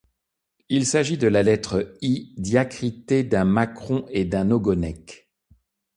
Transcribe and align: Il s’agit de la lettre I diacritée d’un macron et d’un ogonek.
Il 0.69 0.87
s’agit 0.87 1.19
de 1.19 1.27
la 1.27 1.43
lettre 1.43 1.95
I 2.01 2.33
diacritée 2.35 3.23
d’un 3.23 3.45
macron 3.45 4.07
et 4.09 4.25
d’un 4.25 4.49
ogonek. 4.49 5.29